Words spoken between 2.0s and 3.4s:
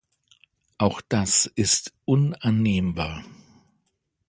unannehmbar.